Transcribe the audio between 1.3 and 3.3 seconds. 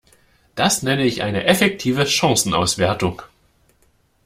effektive Chancenauswertung!